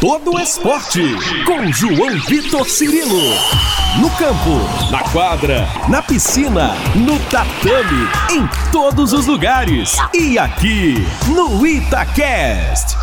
[0.00, 1.02] todo o esporte
[1.44, 3.20] com João Vitor Cirilo.
[4.00, 9.96] No campo, na quadra, na piscina, no tatame, em todos os lugares.
[10.14, 10.94] E aqui
[11.34, 12.96] no Itacast.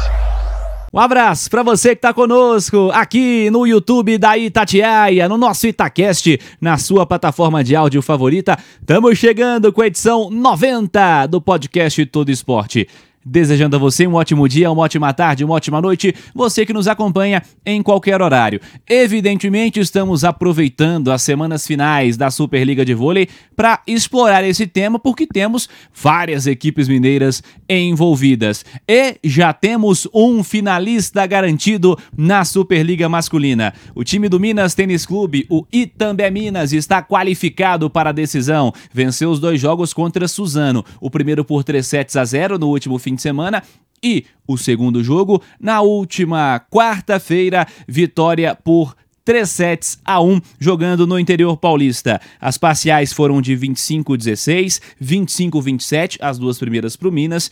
[0.94, 6.40] Um abraço para você que está conosco aqui no YouTube da Itatiaia, no nosso Itacast,
[6.62, 8.58] na sua plataforma de áudio favorita.
[8.80, 12.88] Estamos chegando com a edição 90 do podcast Todo Esporte.
[13.28, 16.88] Desejando a você um ótimo dia, uma ótima tarde, uma ótima noite, você que nos
[16.88, 18.62] acompanha em qualquer horário.
[18.88, 25.26] Evidentemente, estamos aproveitando as semanas finais da Superliga de Vôlei para explorar esse tema, porque
[25.26, 28.64] temos várias equipes mineiras envolvidas.
[28.88, 33.74] E já temos um finalista garantido na Superliga Masculina.
[33.96, 38.72] O time do Minas Tênis Clube, o Itambé Minas, está qualificado para a decisão.
[38.94, 40.86] Venceu os dois jogos contra Suzano.
[41.02, 43.64] O primeiro por 3 sets a 0 no último fim de semana.
[44.04, 51.20] E o segundo jogo, na última quarta-feira, vitória por 3 sets a 1 jogando no
[51.20, 52.22] interior paulista.
[52.40, 57.50] As parciais foram de 25-16, 25-27, as duas primeiras para o Minas.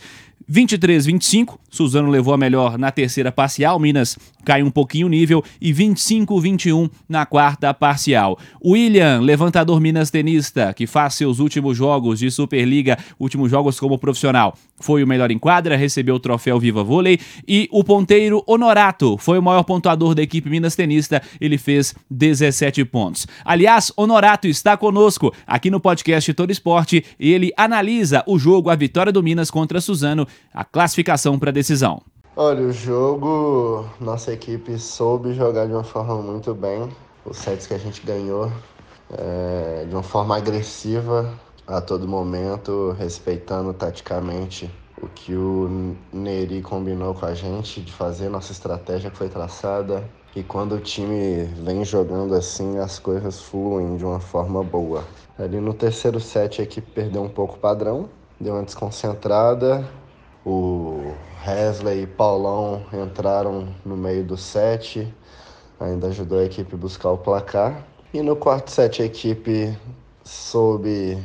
[0.50, 5.72] 23-25, Suzano levou a melhor na terceira parcial, Minas caiu um pouquinho o nível e
[5.72, 8.38] 25-21 na quarta parcial.
[8.62, 14.56] William, levantador minas tenista, que faz seus últimos jogos de Superliga, últimos jogos como profissional,
[14.80, 19.38] foi o melhor em quadra, recebeu o troféu Viva Vôlei e o ponteiro Honorato foi
[19.38, 23.26] o maior pontuador da equipe minas tenista, ele fez 17 pontos.
[23.44, 28.74] Aliás, Honorato está conosco aqui no podcast Todo Esporte e ele analisa o jogo, a
[28.74, 32.02] vitória do Minas contra Suzano a classificação para a decisão.
[32.36, 36.88] Olha, o jogo, nossa equipe soube jogar de uma forma muito bem.
[37.24, 38.50] Os sets que a gente ganhou
[39.12, 41.32] é, de uma forma agressiva
[41.66, 44.70] a todo momento, respeitando taticamente
[45.00, 50.04] o que o Neri combinou com a gente de fazer, nossa estratégia que foi traçada.
[50.36, 55.04] E quando o time vem jogando assim, as coisas fluem de uma forma boa.
[55.38, 58.08] Ali no terceiro set a equipe perdeu um pouco o padrão,
[58.40, 59.88] deu uma desconcentrada
[60.44, 61.14] o
[61.46, 65.12] Hesley e Paulão entraram no meio do set,
[65.80, 67.86] ainda ajudou a equipe a buscar o placar.
[68.12, 69.76] E no quarto set a equipe
[70.22, 71.18] soube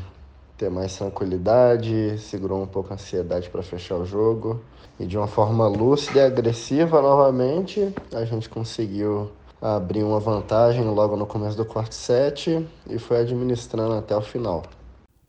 [0.59, 4.61] ter mais tranquilidade, segurou um pouco a ansiedade para fechar o jogo.
[4.99, 9.31] E de uma forma lúcida e agressiva novamente, a gente conseguiu
[9.61, 14.63] abrir uma vantagem logo no começo do quarto set e foi administrando até o final.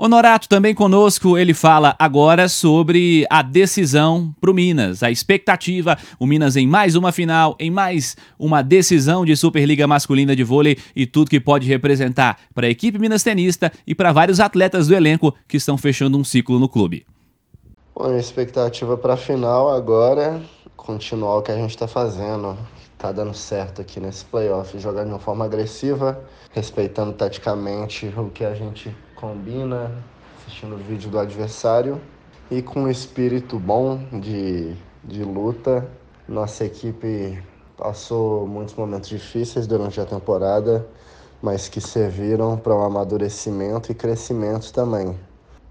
[0.03, 6.25] Honorato também conosco, ele fala agora sobre a decisão para o Minas, a expectativa, o
[6.25, 11.05] Minas em mais uma final, em mais uma decisão de Superliga Masculina de Vôlei e
[11.05, 15.34] tudo que pode representar para a equipe minas tenista e para vários atletas do elenco
[15.47, 17.05] que estão fechando um ciclo no clube.
[17.94, 20.41] Bom, a expectativa para a final agora é
[20.78, 22.56] continuar o que a gente está fazendo,
[22.97, 28.47] tá dando certo aqui nesse playoff, jogar de uma forma agressiva, respeitando taticamente o que
[28.47, 29.92] a gente combina,
[30.38, 32.00] assistindo o vídeo do adversário
[32.50, 35.86] e com um espírito bom de, de luta.
[36.26, 37.41] Nossa equipe
[37.76, 40.86] passou muitos momentos difíceis durante a temporada,
[41.42, 45.19] mas que serviram para um amadurecimento e crescimento também.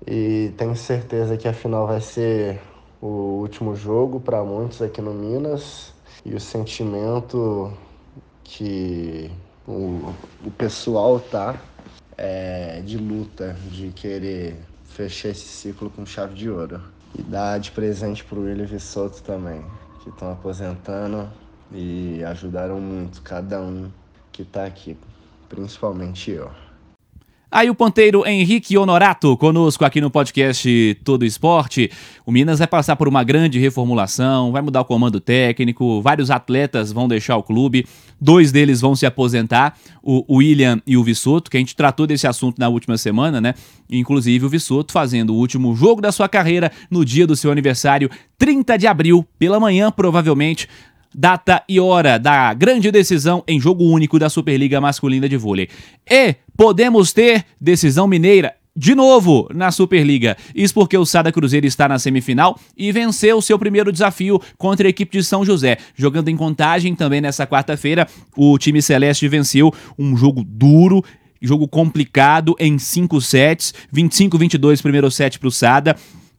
[0.08, 2.62] E tenho certeza que a final vai ser
[3.02, 5.94] o último jogo para muitos aqui no Minas
[6.26, 7.72] e o sentimento
[8.44, 9.32] que
[9.68, 10.14] o,
[10.46, 11.60] o pessoal tá
[12.22, 16.82] é, de luta, de querer fechar esse ciclo com chave de ouro.
[17.18, 19.64] E dar de presente pro William Vissoto também,
[20.04, 21.32] que estão aposentando
[21.72, 23.90] e ajudaram muito cada um
[24.32, 24.98] que está aqui,
[25.48, 26.52] principalmente eu.
[27.52, 31.90] Aí o ponteiro Henrique Honorato conosco aqui no podcast Todo Esporte.
[32.24, 36.92] O Minas vai passar por uma grande reformulação, vai mudar o comando técnico, vários atletas
[36.92, 37.88] vão deixar o clube,
[38.22, 42.28] dois deles vão se aposentar, o William e o Vissoto, que a gente tratou desse
[42.28, 43.56] assunto na última semana, né?
[43.90, 48.12] Inclusive o Vissoto fazendo o último jogo da sua carreira no dia do seu aniversário,
[48.38, 50.70] 30 de abril, pela manhã, provavelmente,
[51.20, 55.68] data e hora da grande decisão em jogo único da Superliga Masculina de Vôlei.
[56.10, 60.38] E podemos ter decisão mineira de novo na Superliga.
[60.56, 64.90] Isso porque o Sada Cruzeiro está na semifinal e venceu seu primeiro desafio contra a
[64.90, 65.78] equipe de São José.
[65.94, 68.08] Jogando em contagem também nessa quarta-feira,
[68.38, 71.04] o time celeste venceu um jogo duro.
[71.42, 75.98] Jogo complicado em 5 sets, 25-22 primeiro set para o Sada,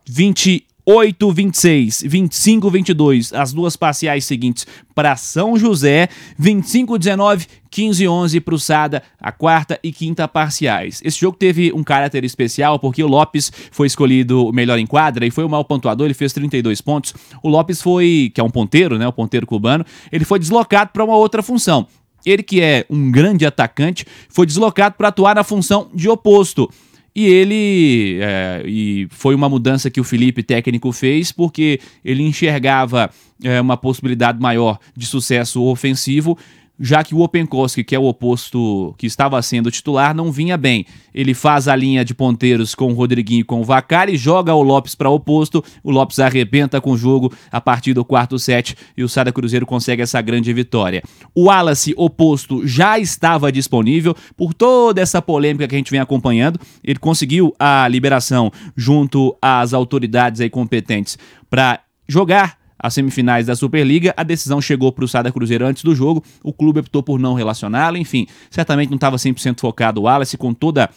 [0.09, 6.09] 20 8-26, 25-22, as duas parciais seguintes para São José,
[6.41, 11.01] 25-19, 15-11 para o Sada, a quarta e quinta parciais.
[11.05, 15.25] Esse jogo teve um caráter especial porque o Lopes foi escolhido o melhor em quadra
[15.25, 17.15] e foi o maior pontuador, ele fez 32 pontos.
[17.41, 21.05] O Lopes foi, que é um ponteiro, né, o ponteiro cubano, ele foi deslocado para
[21.05, 21.87] uma outra função.
[22.27, 26.69] Ele que é um grande atacante, foi deslocado para atuar na função de oposto.
[27.15, 33.11] E ele é, e foi uma mudança que o Felipe técnico fez porque ele enxergava
[33.43, 36.39] é, uma possibilidade maior de sucesso ofensivo
[36.81, 40.87] já que o Openkowski, que é o oposto que estava sendo titular, não vinha bem.
[41.15, 44.63] Ele faz a linha de ponteiros com o Rodriguinho e com o Vacari, joga o
[44.63, 48.75] Lopes para o oposto, o Lopes arrebenta com o jogo a partir do quarto set
[48.97, 51.03] e o Sada Cruzeiro consegue essa grande vitória.
[51.35, 56.59] O Wallace oposto já estava disponível por toda essa polêmica que a gente vem acompanhando.
[56.83, 61.19] Ele conseguiu a liberação junto às autoridades aí competentes
[61.51, 64.15] para jogar as semifinais da Superliga.
[64.17, 66.25] A decisão chegou para o Sada Cruzeiro antes do jogo.
[66.43, 67.97] O clube optou por não relacioná-lo.
[67.97, 70.91] Enfim, certamente não estava 100% focado o Wallace com toda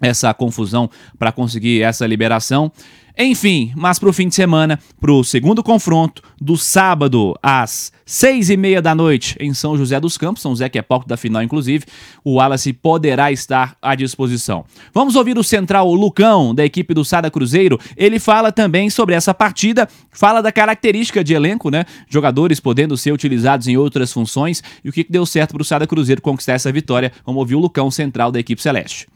[0.00, 2.72] essa confusão para conseguir essa liberação.
[3.20, 8.48] Enfim, mas para o fim de semana, para o segundo confronto do sábado às seis
[8.48, 11.16] e meia da noite em São José dos Campos, São José que é palco da
[11.16, 11.84] final inclusive,
[12.22, 14.64] o Wallace poderá estar à disposição.
[14.94, 19.34] Vamos ouvir o central Lucão, da equipe do Sada Cruzeiro, ele fala também sobre essa
[19.34, 24.90] partida, fala da característica de elenco, né, jogadores podendo ser utilizados em outras funções e
[24.90, 27.90] o que deu certo para o Sada Cruzeiro conquistar essa vitória, vamos ouvir o Lucão,
[27.90, 29.08] central da equipe celeste.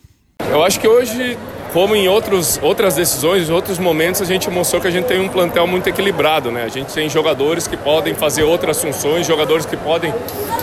[0.50, 1.38] Eu acho que hoje,
[1.72, 5.20] como em outros, outras decisões, em outros momentos, a gente mostrou que a gente tem
[5.20, 6.64] um plantel muito equilibrado, né?
[6.64, 10.12] A gente tem jogadores que podem fazer outras funções, jogadores que podem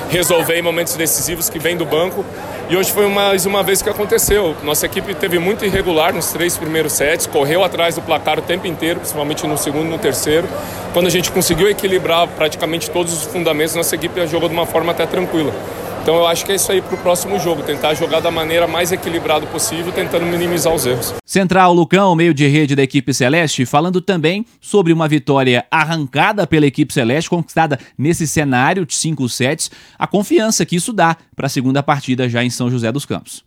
[0.10, 2.24] resolver em momentos decisivos que vêm do banco.
[2.70, 4.56] E hoje foi mais uma vez que aconteceu.
[4.64, 8.68] Nossa equipe teve muito irregular nos três primeiros sets, correu atrás do placar o tempo
[8.68, 10.48] inteiro, principalmente no segundo e no terceiro.
[10.94, 14.92] Quando a gente conseguiu equilibrar praticamente todos os fundamentos, nossa equipe jogou de uma forma
[14.92, 15.52] até tranquila.
[16.10, 18.66] Então eu acho que é isso aí para o próximo jogo, tentar jogar da maneira
[18.66, 21.14] mais equilibrada possível, tentando minimizar os erros.
[21.24, 26.66] Central Lucão, meio de rede da equipe Celeste, falando também sobre uma vitória arrancada pela
[26.66, 29.70] equipe Celeste, conquistada nesse cenário de 5 sets,
[30.00, 33.44] a confiança que isso dá para a segunda partida já em São José dos Campos.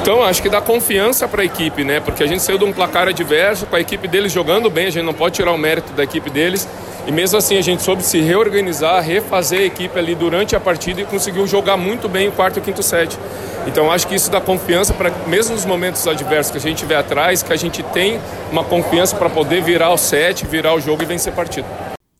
[0.00, 2.00] Então, acho que dá confiança para a equipe, né?
[2.00, 4.90] Porque a gente saiu de um placar adverso, com a equipe deles jogando bem, a
[4.90, 6.66] gente não pode tirar o mérito da equipe deles.
[7.06, 11.00] E mesmo assim, a gente soube se reorganizar, refazer a equipe ali durante a partida
[11.00, 13.18] e conseguiu jogar muito bem o quarto e quinto set.
[13.66, 16.94] Então, acho que isso dá confiança para, mesmo nos momentos adversos que a gente vê
[16.94, 18.20] atrás, que a gente tem
[18.50, 21.66] uma confiança para poder virar o set, virar o jogo e vencer a partida.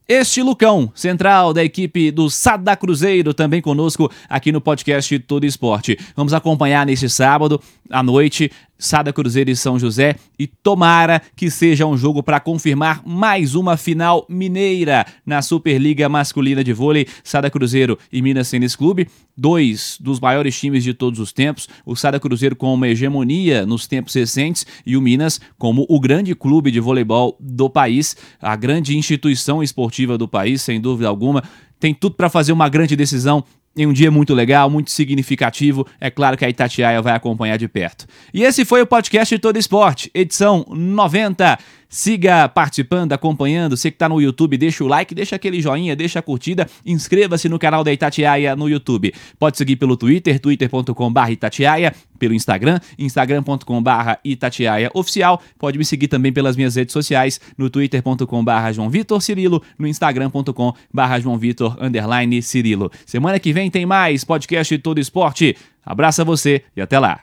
[0.09, 5.97] Este Lucão, central da equipe do Sada Cruzeiro, também conosco aqui no podcast Todo Esporte.
[6.17, 11.87] Vamos acompanhar neste sábado à noite Sada Cruzeiro e São José e tomara que seja
[11.87, 17.99] um jogo para confirmar mais uma final mineira na Superliga Masculina de Vôlei, Sada Cruzeiro
[18.13, 22.57] e Minas Tênis Clube, dois dos maiores times de todos os tempos, o Sada Cruzeiro
[22.57, 27.37] com uma hegemonia nos tempos recentes e o Minas como o grande clube de voleibol
[27.39, 31.45] do país, a grande instituição esportiva do país, sem dúvida alguma,
[31.79, 33.45] tem tudo para fazer uma grande decisão
[33.77, 35.87] em um dia muito legal, muito significativo.
[36.01, 38.07] É claro que a Itatiaia vai acompanhar de perto.
[38.33, 41.59] E esse foi o podcast Todo Esporte, edição 90.
[41.93, 43.77] Siga participando, acompanhando.
[43.77, 46.67] Você que está no YouTube, deixa o like, deixa aquele joinha, deixa a curtida.
[46.87, 49.13] Inscreva-se no canal da Itatiaia no YouTube.
[49.39, 53.91] Pode seguir pelo Twitter, twitter.com.br Itatiaia, pelo Instagram, instagram.com.br
[54.25, 55.43] Itatiaia Oficial.
[55.59, 61.21] Pode me seguir também pelas minhas redes sociais, no twitter.com.br João Vitor Cirilo, no instagram.com.br
[61.21, 62.91] João Vitor underline Cirilo.
[63.05, 65.59] Semana que vem tem mais podcast Todo Esporte.
[65.85, 67.21] Abraço a você e até lá.